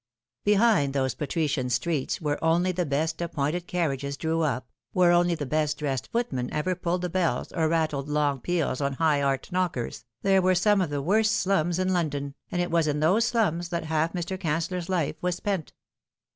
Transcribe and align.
Behind 0.43 0.93
those 0.95 1.13
patrician 1.13 1.69
streets 1.69 2.19
where 2.19 2.43
only 2.43 2.71
the 2.71 2.87
best 2.87 3.21
appointed 3.21 3.67
carriages 3.67 4.17
drew 4.17 4.41
up, 4.41 4.67
where 4.93 5.11
only 5.11 5.35
the 5.35 5.45
best 5.45 5.77
dressed 5.77 6.11
footmen 6.11 6.51
ever 6.51 6.73
pulled 6.73 7.03
the 7.03 7.07
bells 7.09 7.51
or 7.51 7.67
rattled 7.67 8.09
long 8.09 8.39
peals 8.39 8.81
on 8.81 8.93
high 8.93 9.21
art 9.21 9.51
knockers, 9.51 10.03
there 10.23 10.41
were 10.41 10.55
some 10.55 10.81
of 10.81 10.89
the 10.89 11.03
worst 11.03 11.33
slums 11.35 11.77
in 11.77 11.93
London, 11.93 12.33
and 12.51 12.63
it 12.63 12.71
was 12.71 12.87
in 12.87 12.99
those 12.99 13.25
slums 13.25 13.69
that 13.69 13.83
half 13.85 14.13
Mr. 14.13 14.39
Cancellor's 14.39 14.89
life 14.89 15.17
was 15.21 15.35
spent. 15.35 15.71